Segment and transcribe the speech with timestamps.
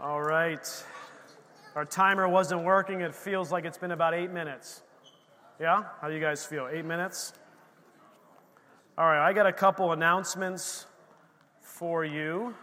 [0.00, 0.84] All right.
[1.74, 3.00] Our timer wasn't working.
[3.00, 4.82] It feels like it's been about eight minutes.
[5.58, 5.82] Yeah?
[6.00, 6.68] How do you guys feel?
[6.70, 7.32] Eight minutes?
[8.96, 10.86] All right, I got a couple announcements
[11.60, 12.54] for you.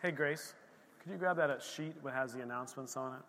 [0.00, 0.54] Hey, Grace,
[1.00, 3.22] could you grab that uh, sheet that has the announcements on it?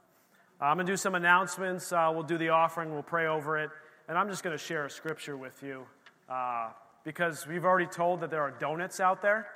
[0.62, 1.92] Uh, I'm going to do some announcements.
[1.92, 3.72] Uh, we'll do the offering, we'll pray over it,
[4.08, 5.84] and I'm just going to share a scripture with you
[6.30, 6.70] uh,
[7.04, 9.48] because we've already told that there are donuts out there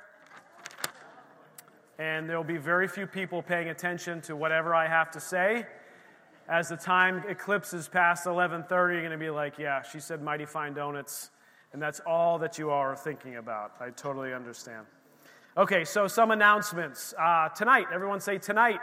[1.98, 5.66] and there will be very few people paying attention to whatever I have to say.
[6.48, 10.44] As the time eclipses past 11:30, you're going to be like, "Yeah, she said mighty
[10.44, 11.30] fine donuts,"
[11.72, 13.72] and that's all that you are thinking about.
[13.80, 14.86] I totally understand.
[15.56, 17.86] Okay, so some announcements uh, tonight.
[17.92, 18.80] Everyone say tonight.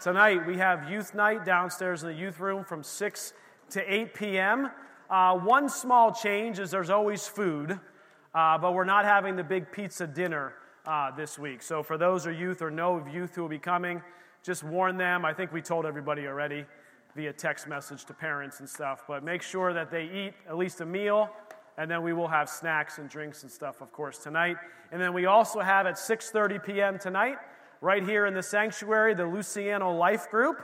[0.00, 3.32] Tonight we have youth night downstairs in the youth room from 6
[3.70, 4.70] to 8 p.m.
[5.08, 7.78] Uh, one small change is there's always food,
[8.34, 10.54] uh, but we're not having the big pizza dinner
[10.86, 11.62] uh, this week.
[11.62, 14.02] So, for those of youth or know of youth who will be coming,
[14.42, 15.24] just warn them.
[15.24, 16.64] I think we told everybody already
[17.16, 20.80] via text message to parents and stuff, but make sure that they eat at least
[20.80, 21.30] a meal,
[21.78, 24.56] and then we will have snacks and drinks and stuff, of course, tonight.
[24.92, 26.98] And then we also have at 6:30 p.m.
[26.98, 27.38] tonight,
[27.80, 30.62] right here in the sanctuary, the Luciano Life Group.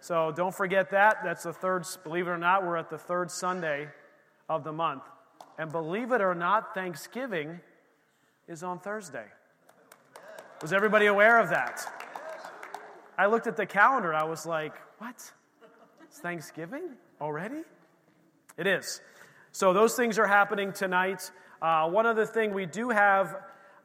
[0.00, 1.18] So don't forget that.
[1.22, 3.88] That's the third, believe it or not, we're at the third Sunday
[4.48, 5.02] of the month.
[5.58, 7.60] And believe it or not, Thanksgiving
[8.48, 9.26] is on Thursday.
[10.62, 11.86] Was everybody aware of that?
[13.16, 14.14] I looked at the calendar.
[14.14, 15.32] I was like, what?
[16.02, 17.62] It's Thanksgiving already?
[18.56, 19.00] It is.
[19.52, 21.30] So those things are happening tonight.
[21.62, 23.36] Uh, one other thing we do have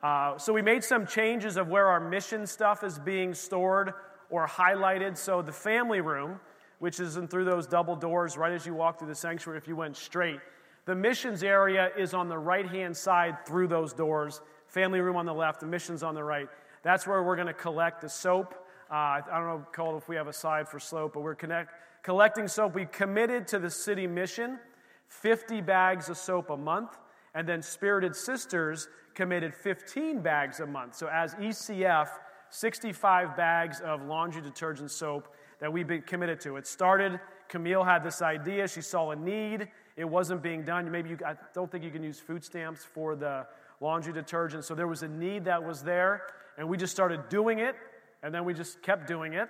[0.05, 3.91] uh, so we made some changes of where our mission stuff is being stored
[4.29, 5.17] or highlighted.
[5.17, 6.39] So the family room,
[6.77, 9.67] which is in through those double doors right as you walk through the sanctuary, if
[9.67, 10.39] you went straight,
[10.85, 14.41] the missions area is on the right hand side through those doors.
[14.67, 16.49] Family room on the left, the missions on the right.
[16.85, 18.53] That's where we're going to collect the soap.
[18.91, 21.71] Uh, I don't know, Cole, if we have a side for soap, but we're connect,
[22.03, 22.75] collecting soap.
[22.75, 24.59] We committed to the city mission
[25.07, 26.91] 50 bags of soap a month,
[27.33, 30.95] and then Spirited Sisters committed 15 bags a month.
[30.95, 32.07] So, as ECF,
[32.51, 36.57] 65 bags of laundry detergent soap that we've been committed to.
[36.57, 37.19] It started,
[37.49, 38.67] Camille had this idea.
[38.67, 39.69] She saw a need.
[39.97, 40.91] It wasn't being done.
[40.91, 43.47] Maybe you, I don't think you can use food stamps for the
[43.81, 44.65] laundry detergent.
[44.65, 47.75] So there was a need that was there and we just started doing it,
[48.23, 49.47] and then we just kept doing it,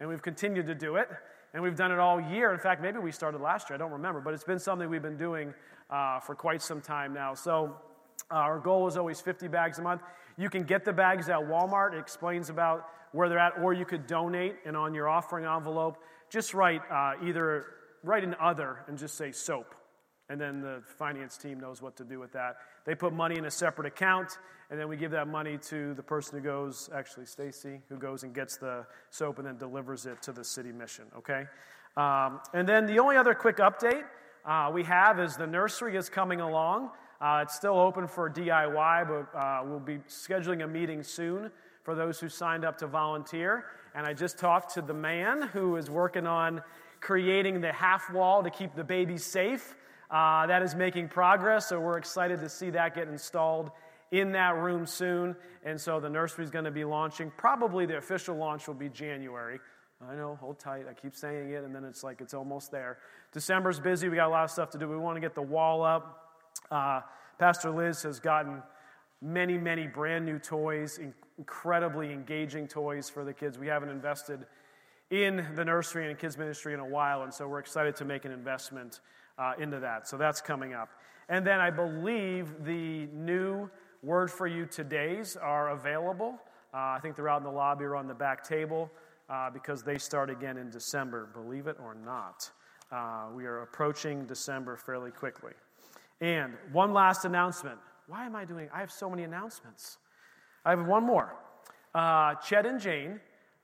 [0.00, 1.08] and we've continued to do it,
[1.52, 2.52] and we've done it all year.
[2.52, 5.02] In fact, maybe we started last year, I don't remember, but it's been something we've
[5.02, 5.52] been doing
[5.90, 7.34] uh, for quite some time now.
[7.34, 7.76] So
[8.30, 10.02] uh, our goal is always 50 bags a month.
[10.36, 11.94] You can get the bags at Walmart.
[11.94, 15.98] It explains about where they're at, or you could donate, and on your offering envelope,
[16.30, 17.66] just write uh, either
[18.02, 19.74] write an other and just say soap
[20.28, 22.56] and then the finance team knows what to do with that.
[22.86, 24.38] They put money in a separate account,
[24.74, 28.24] and then we give that money to the person who goes, actually, Stacy, who goes
[28.24, 31.44] and gets the soap and then delivers it to the city mission, okay?
[31.96, 34.02] Um, and then the only other quick update
[34.44, 36.90] uh, we have is the nursery is coming along.
[37.20, 41.52] Uh, it's still open for DIY, but uh, we'll be scheduling a meeting soon
[41.84, 43.66] for those who signed up to volunteer.
[43.94, 46.60] And I just talked to the man who is working on
[47.00, 49.76] creating the half wall to keep the babies safe.
[50.10, 53.70] Uh, that is making progress, so we're excited to see that get installed
[54.20, 55.34] in that room soon.
[55.64, 57.32] And so the nursery is going to be launching.
[57.36, 59.58] Probably the official launch will be January.
[60.08, 60.84] I know, hold tight.
[60.88, 62.98] I keep saying it, and then it's like it's almost there.
[63.32, 64.08] December's busy.
[64.08, 64.88] We got a lot of stuff to do.
[64.88, 66.30] We want to get the wall up.
[66.70, 67.00] Uh,
[67.38, 68.62] Pastor Liz has gotten
[69.22, 71.00] many, many brand new toys,
[71.38, 73.58] incredibly engaging toys for the kids.
[73.58, 74.46] We haven't invested
[75.10, 78.24] in the nursery and kids ministry in a while, and so we're excited to make
[78.24, 79.00] an investment
[79.38, 80.06] uh, into that.
[80.06, 80.90] So that's coming up.
[81.28, 83.70] And then I believe the new
[84.04, 86.38] word for you todays are available.
[86.72, 88.90] Uh, I think they're out in the lobby or on the back table
[89.30, 92.50] uh, because they start again in December, believe it or not.
[92.92, 95.52] Uh, we are approaching December fairly quickly.
[96.20, 97.78] And one last announcement.
[98.06, 98.68] Why am I doing?
[98.74, 99.98] I have so many announcements.
[100.64, 101.34] I have one more.
[101.94, 103.20] Uh, Chet and Jane,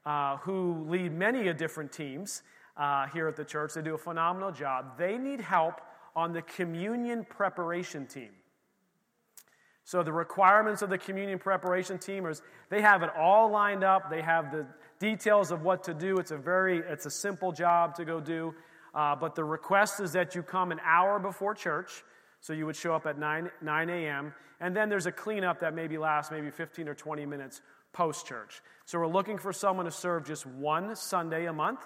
[0.06, 2.42] uh, who lead many of different teams,
[2.76, 3.74] uh, here at the church.
[3.74, 4.96] They do a phenomenal job.
[4.96, 5.80] They need help
[6.16, 8.30] on the communion preparation team.
[9.90, 14.08] So, the requirements of the communion preparation team is they have it all lined up.
[14.08, 14.64] They have the
[15.00, 16.18] details of what to do.
[16.18, 18.54] It's a very, it's a simple job to go do.
[18.94, 22.04] Uh, but the request is that you come an hour before church.
[22.40, 24.32] So you would show up at 9, 9 a.m.
[24.60, 27.60] And then there's a cleanup that maybe lasts maybe 15 or 20 minutes
[27.92, 28.62] post church.
[28.84, 31.80] So we're looking for someone to serve just one Sunday a month.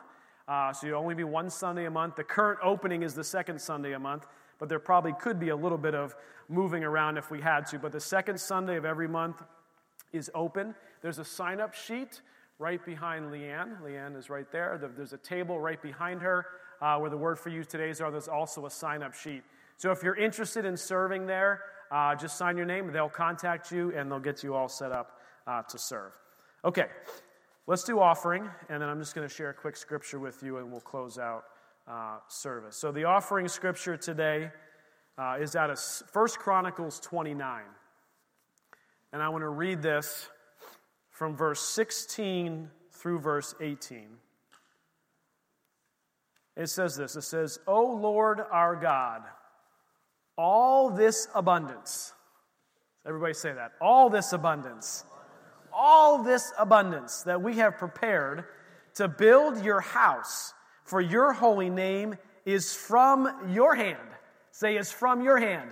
[0.47, 2.17] Uh, so you only be one Sunday a month.
[2.17, 4.27] The current opening is the second Sunday a month,
[4.59, 6.15] but there probably could be a little bit of
[6.49, 7.79] moving around if we had to.
[7.79, 9.43] But the second Sunday of every month
[10.13, 10.75] is open.
[11.03, 12.21] There's a sign up sheet
[12.59, 13.81] right behind Leanne.
[13.83, 14.81] Leanne is right there.
[14.97, 16.47] There's a table right behind her
[16.81, 17.99] uh, where the word for you today is.
[17.99, 19.43] There's also a sign up sheet.
[19.77, 21.61] So if you're interested in serving there,
[21.91, 22.93] uh, just sign your name.
[22.93, 26.13] They'll contact you and they'll get you all set up uh, to serve.
[26.65, 26.87] Okay,
[27.67, 30.59] let's do offering, and then I'm just going to share a quick scripture with you
[30.59, 31.45] and we'll close out
[31.87, 32.77] uh, service.
[32.77, 34.51] So the offering scripture today
[35.19, 37.63] uh, is out of First Chronicles 29.
[39.13, 40.29] And I want to read this
[41.11, 44.07] from verse 16 through verse 18.
[46.57, 49.23] It says this It says, O Lord our God,
[50.37, 52.13] all this abundance.
[53.07, 53.73] Everybody say that.
[53.81, 55.05] All this abundance.
[55.73, 58.45] All this abundance that we have prepared
[58.95, 60.54] to build your house
[60.85, 63.99] for your holy name is from your hand.
[64.51, 65.71] Say, is from your hand.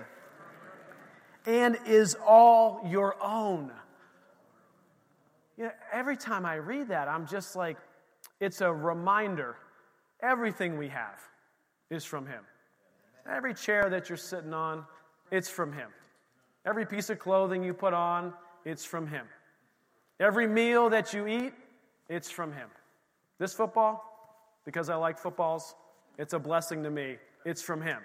[1.45, 3.71] And is all your own.
[5.57, 7.77] You know, every time I read that, I'm just like,
[8.39, 9.55] it's a reminder.
[10.21, 11.19] Everything we have
[11.89, 12.43] is from Him.
[13.29, 14.83] Every chair that you're sitting on,
[15.31, 15.89] it's from Him.
[16.65, 18.33] Every piece of clothing you put on,
[18.65, 19.25] it's from Him.
[20.19, 21.53] Every meal that you eat,
[22.09, 22.69] it's from Him.
[23.37, 24.12] This football,
[24.65, 25.75] because I like footballs,
[26.17, 27.17] it's a blessing to me.
[27.45, 27.99] It's from Him.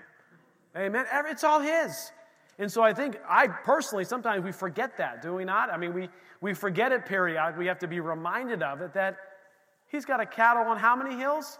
[0.76, 1.06] Amen.
[1.26, 2.12] It's all His.
[2.58, 5.70] And so I think, I personally, sometimes we forget that, do we not?
[5.70, 6.08] I mean, we,
[6.40, 7.60] we forget it periodically.
[7.60, 9.16] We have to be reminded of it that
[9.88, 11.58] He's got a cattle on how many hills?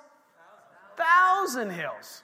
[0.96, 2.22] Thousand hills.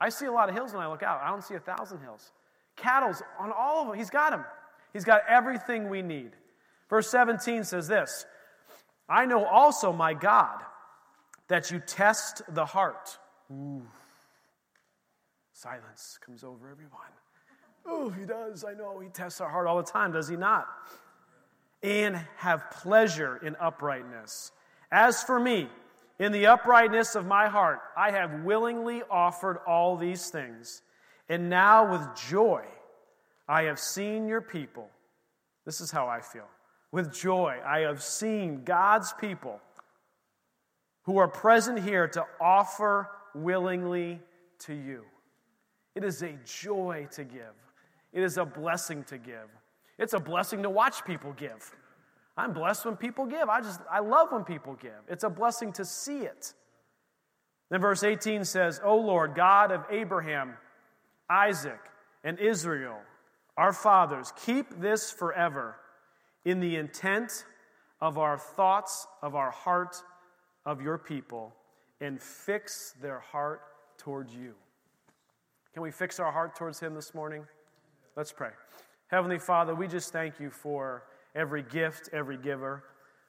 [0.00, 1.20] I see a lot of hills when I look out.
[1.22, 2.32] I don't see a thousand hills.
[2.76, 3.96] Cattle's on all of them.
[3.96, 4.44] He's got them.
[4.92, 6.32] He's got everything we need.
[6.90, 8.26] Verse 17 says this
[9.08, 10.60] I know also, my God,
[11.48, 13.18] that you test the heart.
[13.50, 13.82] Ooh.
[15.52, 17.00] Silence comes over everyone.
[17.86, 18.64] Oh, he does.
[18.64, 18.98] I know.
[18.98, 20.66] He tests our heart all the time, does he not?
[21.82, 24.52] And have pleasure in uprightness.
[24.90, 25.68] As for me,
[26.18, 30.82] in the uprightness of my heart, I have willingly offered all these things.
[31.28, 32.64] And now, with joy,
[33.48, 34.88] I have seen your people.
[35.64, 36.48] This is how I feel.
[36.90, 39.60] With joy, I have seen God's people
[41.06, 44.20] who are present here to offer willingly
[44.58, 45.02] to you.
[45.94, 47.54] It is a joy to give,
[48.12, 49.48] it is a blessing to give.
[49.98, 51.74] It's a blessing to watch people give.
[52.36, 53.48] I'm blessed when people give.
[53.48, 54.90] I just, I love when people give.
[55.08, 56.52] It's a blessing to see it.
[57.70, 60.54] Then verse 18 says, O Lord, God of Abraham,
[61.30, 61.80] Isaac,
[62.24, 62.98] and Israel,
[63.56, 65.76] our fathers, keep this forever
[66.44, 67.46] in the intent
[68.00, 69.96] of our thoughts, of our heart,
[70.66, 71.54] of your people,
[72.00, 73.62] and fix their heart
[73.96, 74.54] towards you.
[75.72, 77.46] Can we fix our heart towards Him this morning?
[78.16, 78.50] Let's pray.
[79.08, 81.04] Heavenly Father, we just thank you for
[81.34, 82.82] every gift, every giver.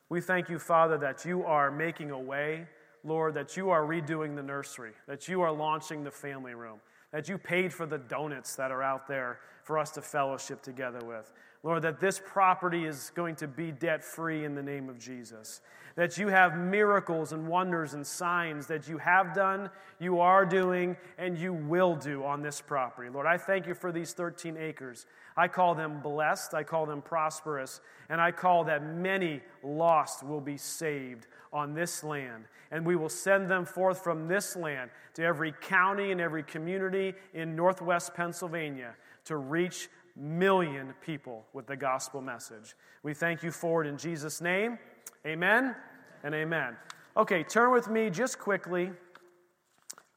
[0.09, 2.65] We thank you, Father, that you are making a way,
[3.03, 6.79] Lord, that you are redoing the nursery, that you are launching the family room,
[7.11, 11.05] that you paid for the donuts that are out there for us to fellowship together
[11.05, 11.31] with.
[11.63, 15.61] Lord, that this property is going to be debt free in the name of Jesus.
[15.95, 20.95] That you have miracles and wonders and signs that you have done, you are doing,
[21.17, 23.09] and you will do on this property.
[23.09, 25.07] Lord, I thank you for these 13 acres.
[25.35, 30.41] I call them blessed, I call them prosperous, and I call that many lost will
[30.41, 32.45] be saved on this land.
[32.69, 37.15] And we will send them forth from this land to every county and every community
[37.33, 38.93] in northwest Pennsylvania
[39.25, 42.75] to reach million people with the gospel message.
[43.03, 44.79] We thank you for it in Jesus' name.
[45.25, 45.75] Amen
[46.23, 46.75] and amen.
[47.15, 48.91] Okay, turn with me just quickly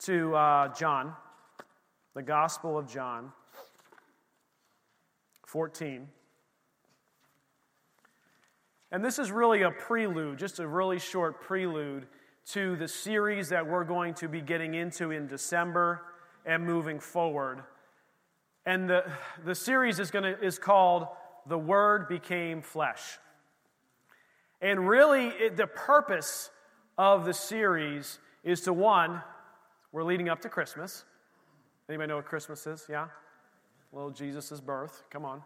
[0.00, 1.14] to uh, John,
[2.14, 3.32] the Gospel of John
[5.46, 6.08] 14.
[8.92, 12.06] And this is really a prelude, just a really short prelude
[12.46, 16.02] to the series that we're going to be getting into in December
[16.44, 17.62] and moving forward.
[18.66, 19.04] And the,
[19.44, 21.06] the series is, gonna, is called
[21.46, 23.18] The Word Became Flesh.
[24.60, 26.50] And really, it, the purpose
[26.98, 29.22] of the series is to one,
[29.92, 31.04] we're leading up to Christmas.
[31.88, 32.86] Anybody know what Christmas is?
[32.88, 33.08] Yeah?
[33.92, 35.02] Little Jesus' birth.
[35.10, 35.38] Come on.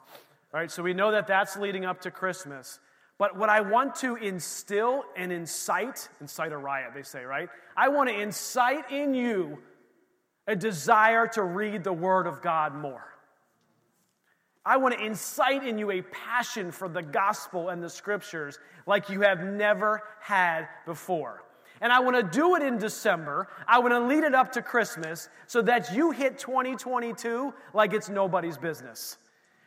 [0.52, 2.78] All right, so we know that that's leading up to Christmas.
[3.16, 7.49] But what I want to instill and incite, incite a riot, they say, right?
[7.76, 9.59] I want to incite in you
[10.47, 13.15] a desire to read the Word of God more.
[14.67, 19.11] I want to incite in you a passion for the gospel and the scriptures like
[19.11, 21.45] you have never had before.
[21.81, 23.49] And I want to do it in December.
[23.67, 28.09] I want to lead it up to Christmas so that you hit 2022 like it's
[28.09, 29.19] nobody's business.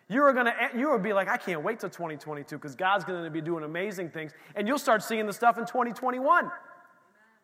[0.10, 3.30] You are gonna you will be like, I can't wait till 2022 because God's gonna
[3.30, 6.50] be doing amazing things, and you'll start seeing the stuff in 2021.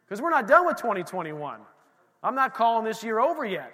[0.05, 1.59] Because we're not done with 2021.
[2.23, 3.73] I'm not calling this year over yet.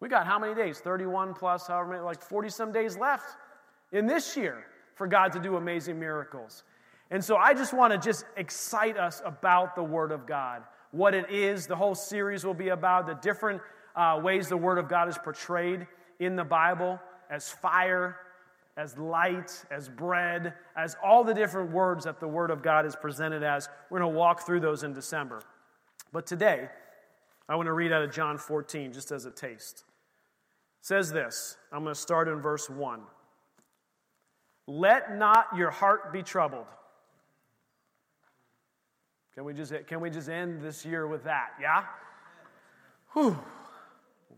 [0.00, 0.78] We got how many days?
[0.78, 3.36] 31 plus, however many, like 40 some days left
[3.92, 4.64] in this year
[4.94, 6.64] for God to do amazing miracles.
[7.10, 11.14] And so I just want to just excite us about the Word of God, what
[11.14, 11.66] it is.
[11.66, 13.62] The whole series will be about the different
[13.94, 15.86] uh, ways the Word of God is portrayed
[16.18, 16.98] in the Bible
[17.30, 18.16] as fire,
[18.76, 22.96] as light, as bread, as all the different words that the Word of God is
[22.96, 23.68] presented as.
[23.88, 25.40] We're going to walk through those in December.
[26.12, 26.68] But today,
[27.48, 29.84] I want to read out of John 14 just as a taste.
[30.80, 33.00] It says this I'm going to start in verse 1.
[34.66, 36.66] Let not your heart be troubled.
[39.34, 41.50] Can we just, can we just end this year with that?
[41.60, 41.84] Yeah?
[43.12, 43.38] Whew.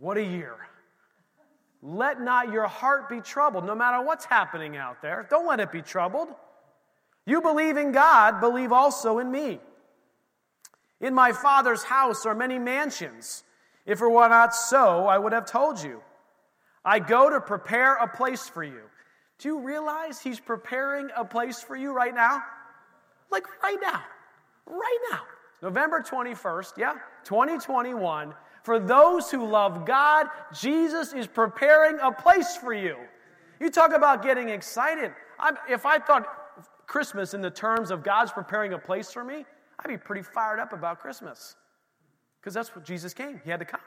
[0.00, 0.56] What a year.
[1.82, 5.26] Let not your heart be troubled, no matter what's happening out there.
[5.30, 6.28] Don't let it be troubled.
[7.24, 9.60] You believe in God, believe also in me.
[11.00, 13.44] In my Father's house are many mansions.
[13.86, 16.02] If it were not so, I would have told you.
[16.84, 18.82] I go to prepare a place for you.
[19.38, 22.42] Do you realize He's preparing a place for you right now?
[23.30, 24.02] Like right now.
[24.66, 25.20] Right now.
[25.62, 28.34] November 21st, yeah, 2021.
[28.62, 32.96] For those who love God, Jesus is preparing a place for you.
[33.60, 35.12] You talk about getting excited.
[35.38, 36.26] I'm, if I thought
[36.86, 39.44] Christmas in the terms of God's preparing a place for me,
[39.80, 41.56] I'd be pretty fired up about Christmas.
[42.40, 43.40] Because that's what Jesus came.
[43.44, 43.80] He had to come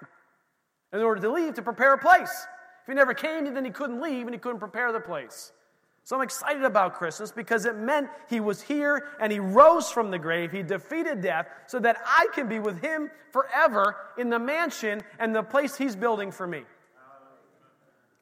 [0.93, 2.45] in order to leave to prepare a place.
[2.83, 5.51] If he never came, then he couldn't leave and he couldn't prepare the place.
[6.03, 10.09] So I'm excited about Christmas because it meant he was here and he rose from
[10.09, 10.51] the grave.
[10.51, 15.33] He defeated death so that I can be with him forever in the mansion and
[15.33, 16.63] the place he's building for me.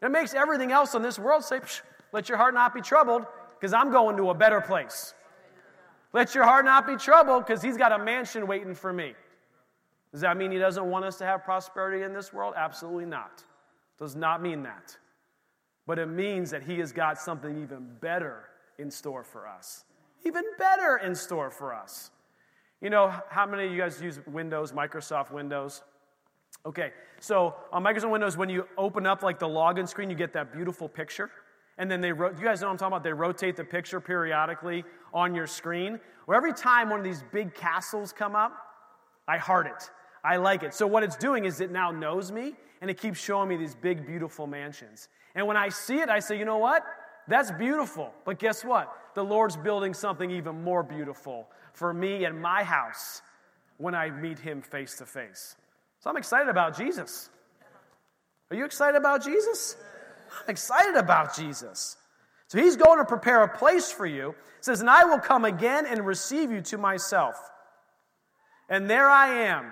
[0.01, 1.61] It makes everything else in this world say,
[2.11, 3.25] let your heart not be troubled
[3.59, 5.13] because I'm going to a better place.
[6.13, 9.13] Let your heart not be troubled because he's got a mansion waiting for me.
[10.11, 12.55] Does that mean he doesn't want us to have prosperity in this world?
[12.57, 13.43] Absolutely not.
[13.99, 14.97] Does not mean that
[15.89, 18.43] but it means that He has got something even better
[18.77, 19.85] in store for us.
[20.23, 22.11] Even better in store for us.
[22.79, 25.81] You know, how many of you guys use Windows, Microsoft Windows?
[26.63, 30.31] Okay, so on Microsoft Windows, when you open up like the login screen, you get
[30.33, 31.31] that beautiful picture.
[31.79, 33.03] And then they, ro- you guys know what I'm talking about?
[33.03, 34.83] They rotate the picture periodically
[35.13, 35.99] on your screen.
[36.27, 38.55] Well, every time one of these big castles come up,
[39.27, 39.89] I heart it.
[40.23, 40.73] I like it.
[40.73, 43.75] So what it's doing is it now knows me and it keeps showing me these
[43.75, 45.07] big, beautiful mansions.
[45.35, 46.83] And when I see it, I say, you know what?
[47.29, 48.13] That's beautiful.
[48.25, 48.93] But guess what?
[49.15, 53.21] The Lord's building something even more beautiful for me and my house
[53.77, 55.55] when I meet Him face to face.
[55.99, 57.29] So I'm excited about Jesus.
[58.51, 59.77] Are you excited about Jesus?
[60.31, 61.97] I'm excited about Jesus.
[62.47, 64.29] So He's going to prepare a place for you.
[64.29, 67.37] It says, And I will come again and receive you to myself.
[68.69, 69.71] And there I am.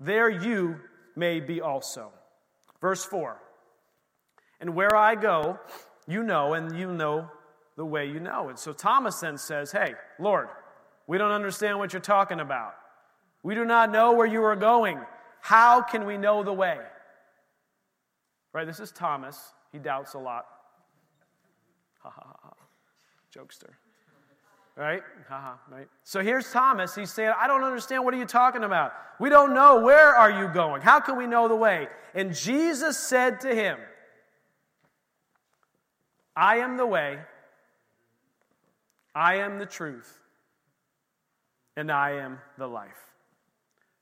[0.00, 0.76] There you
[1.16, 2.12] may be also.
[2.80, 3.40] Verse 4
[4.60, 5.58] And where I go,
[6.06, 7.28] you know, and you know
[7.76, 8.48] the way you know.
[8.48, 8.58] it.
[8.58, 10.48] so Thomas then says, Hey, Lord,
[11.06, 12.74] we don't understand what you're talking about.
[13.42, 15.00] We do not know where you are going.
[15.40, 16.78] How can we know the way?
[18.52, 19.52] Right, this is Thomas.
[19.72, 20.46] He doubts a lot.
[22.00, 22.36] Ha ha ha.
[22.42, 22.52] ha.
[23.34, 23.70] Jokester.
[24.76, 25.02] Right?
[25.28, 25.88] Haha, right?
[26.02, 26.94] So here's Thomas.
[26.94, 28.04] He's saying, I don't understand.
[28.04, 28.92] What are you talking about?
[29.20, 29.82] We don't know.
[29.82, 30.80] Where are you going?
[30.80, 31.88] How can we know the way?
[32.14, 33.78] And Jesus said to him,
[36.34, 37.18] I am the way,
[39.14, 40.18] I am the truth,
[41.76, 43.12] and I am the life.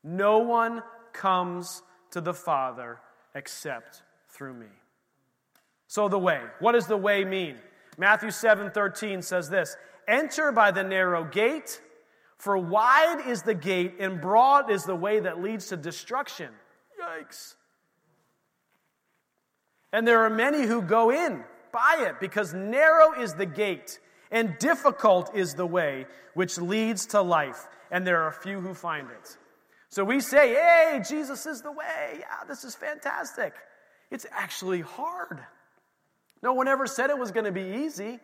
[0.05, 3.01] No one comes to the Father
[3.35, 4.69] except through me.
[5.91, 6.41] So the way.
[6.61, 7.57] What does the way mean?
[7.99, 11.81] Matthew 7 13 says this Enter by the narrow gate,
[12.39, 16.51] for wide is the gate and broad is the way that leads to destruction.
[17.03, 17.57] Yikes.
[19.93, 21.43] And there are many who go in
[21.73, 23.99] by it because narrow is the gate
[24.31, 29.09] and difficult is the way which leads to life, and there are few who find
[29.11, 29.37] it.
[29.89, 32.19] So we say, hey, Jesus is the way.
[32.21, 33.55] Yeah, this is fantastic.
[34.13, 35.41] It's actually hard.
[36.43, 38.19] No one ever said it was going to be easy.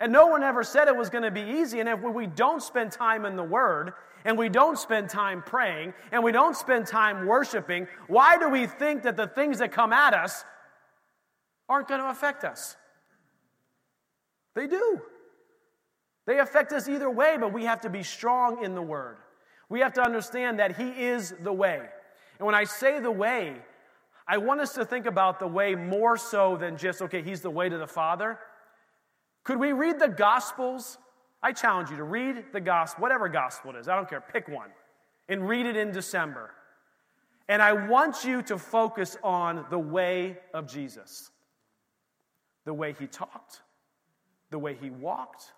[0.00, 1.80] And no one ever said it was going to be easy.
[1.80, 3.92] And if we don't spend time in the Word,
[4.24, 8.66] and we don't spend time praying, and we don't spend time worshiping, why do we
[8.66, 10.44] think that the things that come at us
[11.68, 12.76] aren't going to affect us?
[14.54, 15.00] They do.
[16.26, 19.18] They affect us either way, but we have to be strong in the Word.
[19.68, 21.80] We have to understand that He is the way.
[22.38, 23.56] And when I say the way,
[24.26, 27.50] I want us to think about the way more so than just, okay, he's the
[27.50, 28.38] way to the Father.
[29.42, 30.98] Could we read the Gospels?
[31.42, 34.48] I challenge you to read the Gospel, whatever Gospel it is, I don't care, pick
[34.48, 34.70] one,
[35.28, 36.50] and read it in December.
[37.48, 41.30] And I want you to focus on the way of Jesus
[42.64, 43.60] the way he talked,
[44.50, 45.52] the way he walked,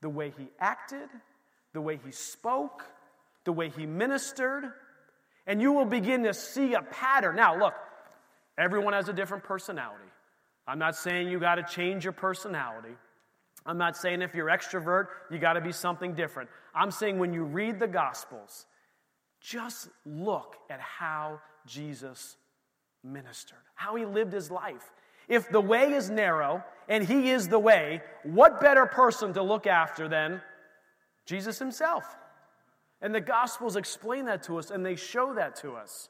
[0.00, 1.08] the way he acted,
[1.72, 2.84] the way he spoke,
[3.44, 4.72] the way he ministered.
[5.46, 7.36] And you will begin to see a pattern.
[7.36, 7.74] Now, look,
[8.58, 10.04] everyone has a different personality.
[10.66, 12.94] I'm not saying you got to change your personality.
[13.64, 16.50] I'm not saying if you're extrovert, you got to be something different.
[16.74, 18.66] I'm saying when you read the Gospels,
[19.40, 22.36] just look at how Jesus
[23.04, 24.92] ministered, how he lived his life.
[25.28, 29.66] If the way is narrow and he is the way, what better person to look
[29.66, 30.40] after than
[31.26, 32.16] Jesus himself?
[33.00, 36.08] And the Gospels explain that to us and they show that to us.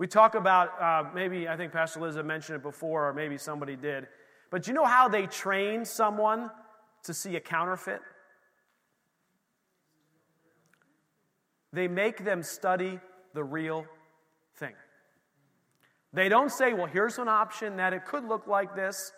[0.00, 3.36] We talk about, uh, maybe, I think Pastor Liz had mentioned it before, or maybe
[3.36, 4.08] somebody did,
[4.50, 6.50] but you know how they train someone
[7.02, 8.00] to see a counterfeit?
[11.74, 12.98] They make them study
[13.34, 13.84] the real
[14.56, 14.72] thing.
[16.14, 19.12] They don't say, well, here's an option that it could look like this,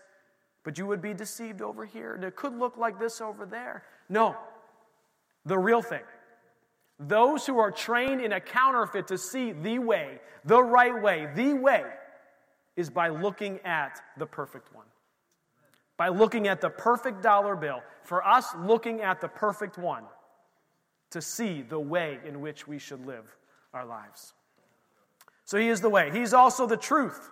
[0.64, 3.84] but you would be deceived over here, and it could look like this over there.
[4.08, 4.36] No,
[5.46, 6.02] the real thing.
[6.98, 11.54] Those who are trained in a counterfeit to see the way, the right way, the
[11.54, 11.84] way,
[12.76, 14.86] is by looking at the perfect one.
[15.96, 17.80] By looking at the perfect dollar bill.
[18.02, 20.04] For us, looking at the perfect one
[21.10, 23.24] to see the way in which we should live
[23.72, 24.34] our lives.
[25.44, 26.10] So he is the way.
[26.10, 27.30] He's also the truth.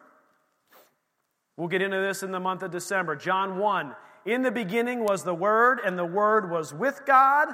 [1.56, 3.16] We'll get into this in the month of December.
[3.16, 3.94] John 1
[4.26, 7.48] In the beginning was the Word, and the Word was with God,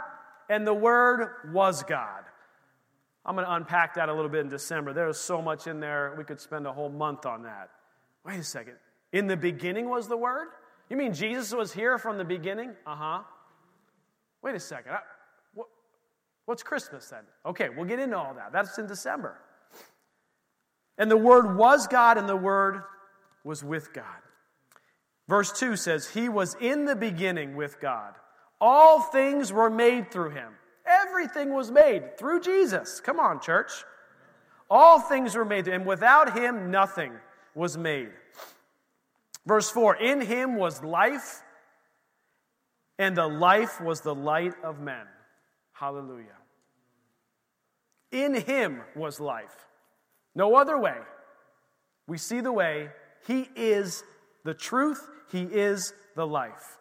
[0.48, 2.24] and the Word was God.
[3.24, 4.92] I'm going to unpack that a little bit in December.
[4.92, 7.70] There's so much in there, we could spend a whole month on that.
[8.24, 8.74] Wait a second.
[9.12, 10.48] In the beginning was the Word?
[10.88, 12.70] You mean Jesus was here from the beginning?
[12.86, 13.22] Uh huh.
[14.42, 14.92] Wait a second.
[14.92, 14.98] I,
[15.54, 15.66] what,
[16.44, 17.22] what's Christmas then?
[17.44, 18.52] Okay, we'll get into all that.
[18.52, 19.38] That's in December.
[20.98, 22.82] And the Word was God, and the Word
[23.44, 24.04] was with God.
[25.28, 28.14] Verse 2 says, He was in the beginning with God.
[28.60, 30.52] All things were made through Him.
[30.86, 33.00] Everything was made through Jesus.
[33.00, 33.70] Come on, church.
[34.70, 37.12] All things were made, and without Him, nothing
[37.54, 38.10] was made.
[39.46, 41.42] Verse 4 In Him was life,
[42.98, 45.06] and the life was the light of men.
[45.72, 46.26] Hallelujah.
[48.10, 49.66] In Him was life.
[50.34, 50.96] No other way.
[52.06, 52.90] We see the way.
[53.26, 54.02] He is
[54.44, 56.75] the truth, He is the life.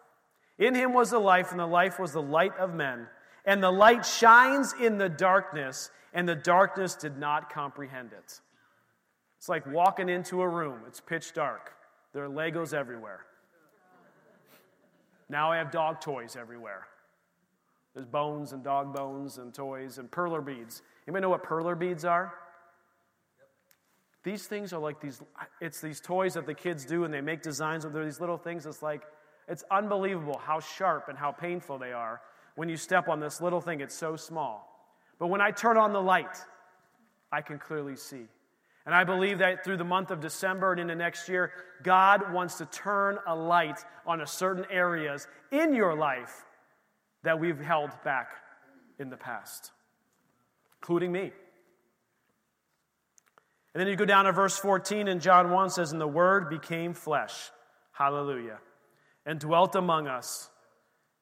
[0.58, 3.06] In Him was the life, and the life was the light of men.
[3.44, 8.40] And the light shines in the darkness, and the darkness did not comprehend it.
[9.38, 11.74] It's like walking into a room, it's pitch dark.
[12.12, 13.26] There are Legos everywhere.
[15.28, 16.86] Now I have dog toys everywhere.
[17.94, 20.82] There's bones and dog bones and toys and perler beads.
[21.06, 22.34] Anybody know what perler beads are?
[24.22, 25.20] These things are like these,
[25.60, 28.66] it's these toys that the kids do and they make designs of these little things.
[28.66, 29.02] It's like,
[29.48, 32.20] it's unbelievable how sharp and how painful they are.
[32.56, 34.72] When you step on this little thing, it's so small.
[35.18, 36.36] But when I turn on the light,
[37.30, 38.26] I can clearly see.
[38.86, 42.58] And I believe that through the month of December and into next year, God wants
[42.58, 46.44] to turn a light on a certain areas in your life
[47.24, 48.30] that we've held back
[49.00, 49.72] in the past,
[50.80, 51.32] including me.
[53.74, 56.48] And then you go down to verse 14, and John 1 says, And the Word
[56.48, 57.50] became flesh.
[57.92, 58.58] Hallelujah.
[59.26, 60.48] And dwelt among us,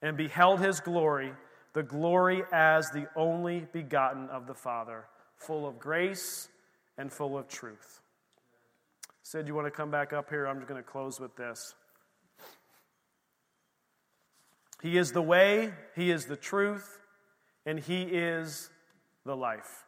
[0.03, 1.33] and beheld his glory,
[1.73, 6.49] the glory as the only begotten of the Father, full of grace
[6.99, 8.03] and full of truth.
[9.23, 10.47] Sid, you want to come back up here?
[10.47, 11.75] I'm just going to close with this.
[14.83, 17.01] He is the way, He is the truth,
[17.65, 18.69] and He is
[19.25, 19.87] the life.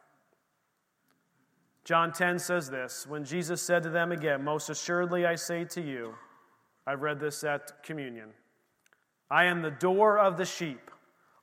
[1.85, 5.83] John 10 says this When Jesus said to them again, Most assuredly I say to
[5.83, 6.15] you,
[6.87, 8.31] I've read this at communion,
[9.31, 10.91] I am the door of the sheep.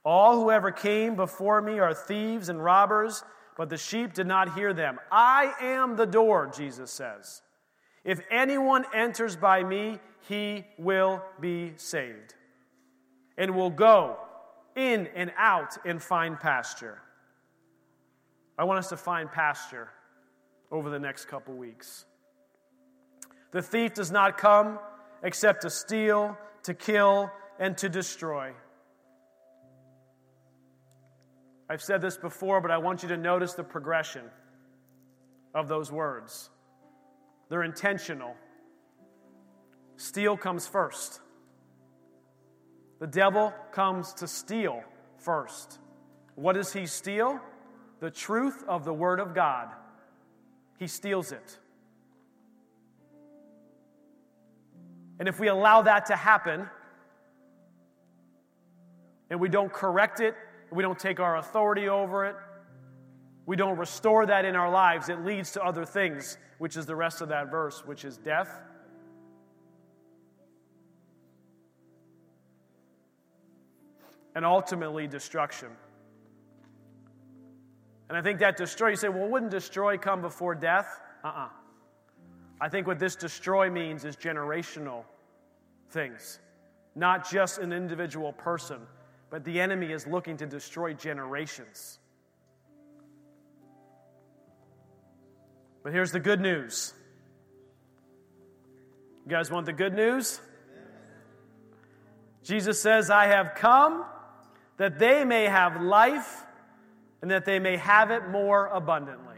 [0.05, 3.23] All who ever came before me are thieves and robbers,
[3.57, 4.99] but the sheep did not hear them.
[5.11, 7.41] I am the door, Jesus says.
[8.03, 12.35] If anyone enters by me, he will be saved
[13.37, 14.17] and will go
[14.75, 17.01] in and out and find pasture.
[18.57, 19.89] I want us to find pasture
[20.71, 22.05] over the next couple weeks.
[23.51, 24.79] The thief does not come
[25.23, 28.51] except to steal, to kill, and to destroy.
[31.69, 34.25] I've said this before, but I want you to notice the progression
[35.55, 36.49] of those words.
[37.49, 38.35] they're intentional.
[39.95, 41.21] Steal comes first.
[42.99, 44.81] The devil comes to steal
[45.17, 45.79] first.
[46.35, 47.39] What does he steal?
[47.99, 49.69] The truth of the Word of God.
[50.79, 51.59] He steals it.
[55.19, 56.67] And if we allow that to happen,
[59.29, 60.35] and we don't correct it,
[60.71, 62.35] we don't take our authority over it,
[63.45, 66.95] we don't restore that in our lives, it leads to other things, which is the
[66.95, 68.61] rest of that verse, which is death.
[74.35, 75.69] And ultimately, destruction.
[78.09, 80.99] And I think that destroy, you say, well, wouldn't destroy come before death?
[81.23, 81.45] Uh uh-uh.
[81.45, 81.49] uh
[82.63, 85.03] I think what this destroy means is generational
[85.89, 86.39] things,
[86.95, 88.77] not just an individual person,
[89.29, 91.99] but the enemy is looking to destroy generations.
[95.83, 96.93] But here's the good news.
[99.25, 100.39] You guys want the good news?
[102.45, 104.05] Jesus says, I have come
[104.77, 106.45] that they may have life
[107.21, 109.35] and that they may have it more abundantly.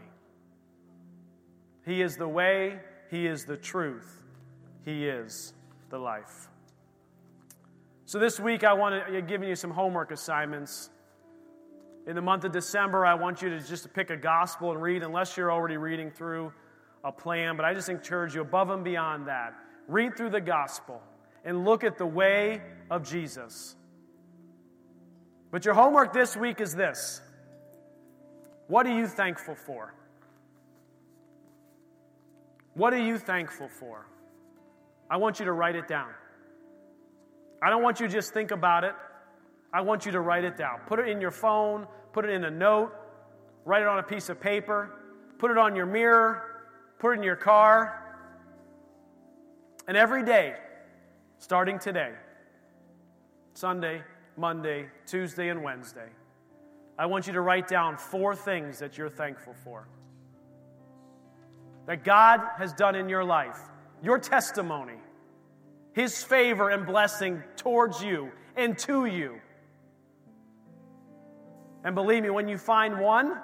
[1.84, 2.78] He is the way,
[3.10, 4.22] He is the truth,
[4.84, 5.54] He is
[5.90, 6.48] the life.
[8.04, 10.90] So this week, I want to give you some homework assignments.
[12.06, 15.02] In the month of December, I want you to just pick a gospel and read,
[15.02, 16.52] unless you're already reading through
[17.02, 17.56] a plan.
[17.56, 19.54] But I just encourage you, above and beyond that,
[19.88, 21.02] read through the gospel
[21.44, 23.74] and look at the way of Jesus.
[25.50, 27.20] But your homework this week is this
[28.68, 29.94] What are you thankful for?
[32.76, 34.06] What are you thankful for?
[35.08, 36.10] I want you to write it down.
[37.62, 38.94] I don't want you to just think about it.
[39.72, 40.80] I want you to write it down.
[40.86, 42.92] Put it in your phone, put it in a note,
[43.64, 44.90] write it on a piece of paper,
[45.38, 46.66] put it on your mirror,
[46.98, 48.18] put it in your car.
[49.88, 50.56] And every day,
[51.38, 52.12] starting today,
[53.54, 54.02] Sunday,
[54.36, 56.10] Monday, Tuesday, and Wednesday,
[56.98, 59.88] I want you to write down four things that you're thankful for.
[61.86, 63.58] That God has done in your life,
[64.02, 64.96] your testimony,
[65.92, 69.40] his favor and blessing towards you and to you.
[71.84, 73.38] And believe me, when you find one,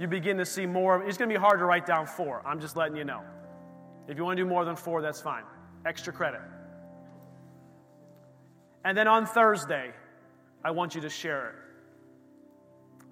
[0.00, 1.04] you begin to see more.
[1.06, 2.42] It's going to be hard to write down four.
[2.44, 3.22] I'm just letting you know.
[4.08, 5.44] If you want to do more than four, that's fine.
[5.86, 6.40] Extra credit.
[8.84, 9.92] And then on Thursday,
[10.64, 11.54] I want you to share it.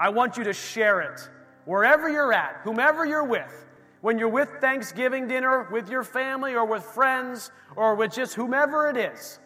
[0.01, 1.29] I want you to share it
[1.65, 3.67] wherever you're at, whomever you're with.
[4.01, 8.89] When you're with Thanksgiving dinner with your family or with friends or with just whomever
[8.89, 9.41] it is,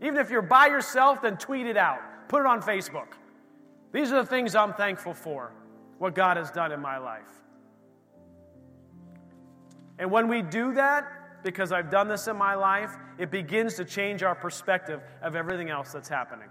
[0.00, 1.98] even if you're by yourself, then tweet it out.
[2.28, 3.14] Put it on Facebook.
[3.92, 5.52] These are the things I'm thankful for,
[5.98, 7.42] what God has done in my life.
[9.98, 13.84] And when we do that, because I've done this in my life, it begins to
[13.84, 16.48] change our perspective of everything else that's happening.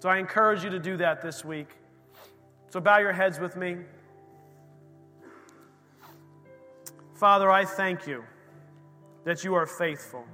[0.00, 1.68] So I encourage you to do that this week.
[2.70, 3.76] So bow your heads with me.
[7.22, 8.24] Father, I thank you
[9.22, 10.24] that you are faithful.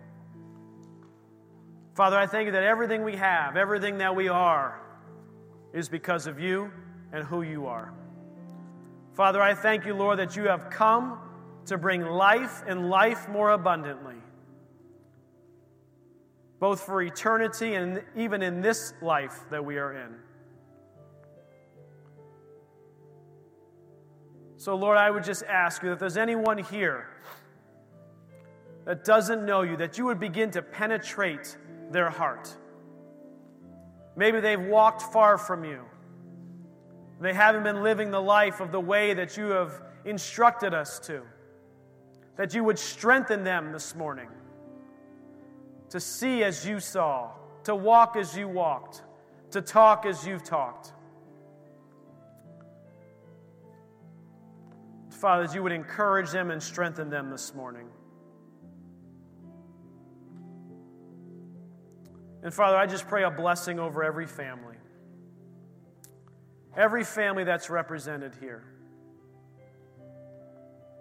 [1.95, 4.81] Father, I thank you that everything we have, everything that we are,
[5.75, 6.73] is because of you
[7.13, 7.93] and who you are.
[9.13, 11.19] Father, I thank you, Lord, that you have come
[11.67, 14.17] to bring life and life more abundantly,
[16.59, 20.15] both for eternity and even in this life that we are in.
[24.69, 27.09] So, Lord, I would just ask you if there's anyone here
[28.85, 31.57] that doesn't know you, that you would begin to penetrate
[31.91, 32.55] their heart.
[34.15, 35.81] Maybe they've walked far from you.
[37.19, 39.73] They haven't been living the life of the way that you have
[40.05, 41.23] instructed us to.
[42.37, 44.29] That you would strengthen them this morning
[45.89, 47.31] to see as you saw,
[47.65, 49.01] to walk as you walked,
[49.53, 50.93] to talk as you've talked.
[55.19, 57.89] Father, that you would encourage them and strengthen them this morning.
[62.45, 64.77] And Father, I just pray a blessing over every family.
[66.77, 68.63] Every family that's represented here.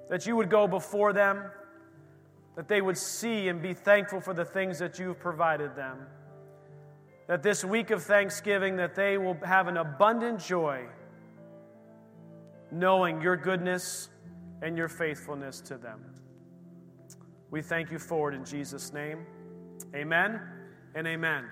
[0.09, 1.43] That you would go before them,
[2.55, 6.07] that they would see and be thankful for the things that you've provided them.
[7.27, 10.87] That this week of Thanksgiving that they will have an abundant joy
[12.71, 14.09] knowing your goodness
[14.61, 15.99] and your faithfulness to them.
[17.49, 19.25] We thank you for it in Jesus' name.
[19.95, 20.41] Amen
[20.95, 21.45] and amen.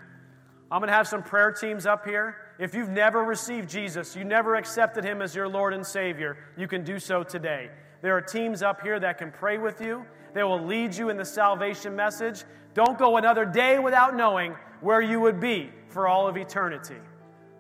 [0.72, 2.38] I'm going to have some prayer teams up here.
[2.60, 6.68] If you've never received Jesus, you never accepted him as your Lord and Savior, you
[6.68, 7.70] can do so today.
[8.02, 10.06] There are teams up here that can pray with you.
[10.34, 12.44] They will lead you in the salvation message.
[12.74, 16.98] Don't go another day without knowing where you would be for all of eternity.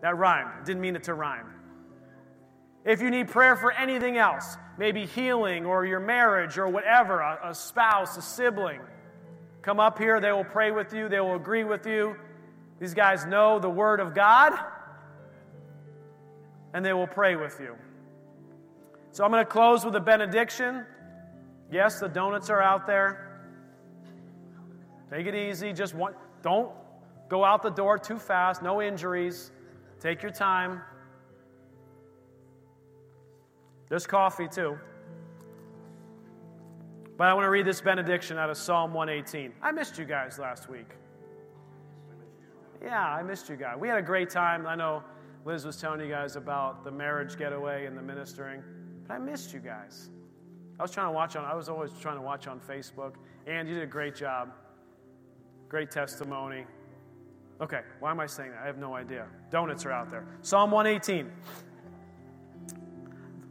[0.02, 0.66] That rhymed.
[0.66, 1.48] Didn't mean it to rhyme.
[2.86, 7.50] If you need prayer for anything else, maybe healing or your marriage or whatever, a,
[7.50, 8.80] a spouse, a sibling,
[9.64, 10.20] come up here.
[10.20, 12.16] They will pray with you, they will agree with you.
[12.80, 14.54] These guys know the Word of God,
[16.74, 17.76] and they will pray with you.
[19.12, 20.86] So I'm going to close with a benediction.
[21.72, 23.40] Yes, the donuts are out there.
[25.10, 25.74] Take it easy.
[25.74, 26.70] Just one, don't
[27.30, 28.62] go out the door too fast.
[28.62, 29.52] No injuries.
[30.00, 30.82] Take your time.
[33.90, 34.78] There's coffee too.
[37.18, 39.54] But I want to read this benediction out of Psalm 118.
[39.62, 40.90] I missed you guys last week.
[42.84, 43.78] Yeah, I missed you guys.
[43.80, 44.68] We had a great time.
[44.68, 45.04] I know
[45.46, 48.62] Liz was telling you guys about the marriage getaway and the ministering,
[49.08, 50.10] but I missed you guys.
[50.78, 53.14] I was trying to watch on, I was always trying to watch on Facebook.
[53.48, 54.52] And you did a great job.
[55.70, 56.66] Great testimony.
[57.62, 58.62] Okay, why am I saying that?
[58.62, 59.28] I have no idea.
[59.50, 60.26] Donuts are out there.
[60.42, 61.32] Psalm 118.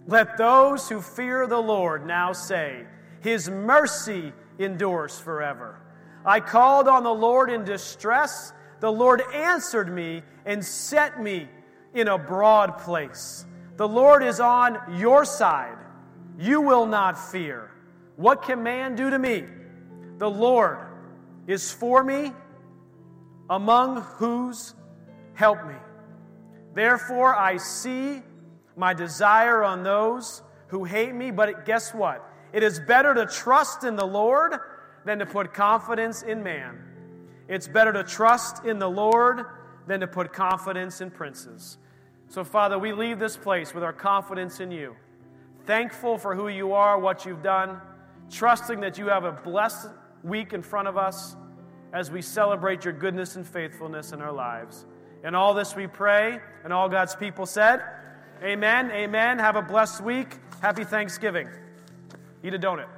[0.06, 2.84] Let those who fear the Lord now say,
[3.20, 5.80] His mercy endures forever.
[6.24, 8.52] I called on the Lord in distress.
[8.80, 11.48] The Lord answered me and set me
[11.94, 13.46] in a broad place.
[13.76, 15.78] The Lord is on your side.
[16.38, 17.70] You will not fear.
[18.16, 19.44] What can man do to me?
[20.18, 20.78] The Lord
[21.46, 22.32] is for me,
[23.50, 24.74] among whose
[25.34, 25.74] help me.
[26.74, 28.22] Therefore, I see
[28.76, 32.28] my desire on those who hate me, but guess what?
[32.52, 34.54] It is better to trust in the Lord
[35.04, 36.78] than to put confidence in man.
[37.48, 39.44] It's better to trust in the Lord
[39.86, 41.78] than to put confidence in princes.
[42.28, 44.96] So, Father, we leave this place with our confidence in you
[45.66, 47.80] thankful for who you are, what you've done,
[48.30, 49.88] trusting that you have a blessed
[50.22, 51.36] week in front of us
[51.92, 54.84] as we celebrate your goodness and faithfulness in our lives.
[55.22, 57.80] In all this we pray, and all God's people said,
[58.42, 59.38] Amen, amen.
[59.38, 60.38] Have a blessed week.
[60.60, 61.48] Happy Thanksgiving.
[62.42, 62.93] Eat a donut.